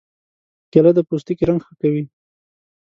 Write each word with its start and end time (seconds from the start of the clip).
کېله 0.71 0.91
د 0.95 0.99
پوستکي 1.07 1.43
رنګ 1.49 1.59
ښه 1.65 1.73
کوي. 1.81 2.03